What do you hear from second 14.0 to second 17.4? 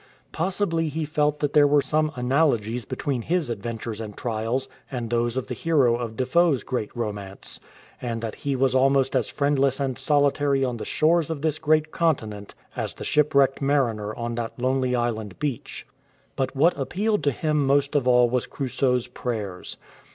on that lonely island beach. But what appealed to